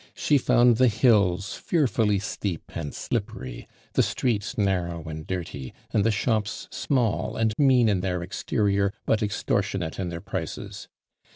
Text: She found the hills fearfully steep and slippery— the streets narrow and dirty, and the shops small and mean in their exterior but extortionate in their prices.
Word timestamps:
She 0.15 0.39
found 0.39 0.77
the 0.77 0.87
hills 0.87 1.53
fearfully 1.53 2.17
steep 2.17 2.71
and 2.73 2.91
slippery— 2.95 3.67
the 3.93 4.01
streets 4.01 4.57
narrow 4.57 5.03
and 5.03 5.27
dirty, 5.27 5.75
and 5.91 6.03
the 6.03 6.09
shops 6.09 6.67
small 6.71 7.37
and 7.37 7.53
mean 7.59 7.87
in 7.87 7.99
their 7.99 8.23
exterior 8.23 8.93
but 9.05 9.21
extortionate 9.21 9.99
in 9.99 10.09
their 10.09 10.19
prices. 10.19 10.87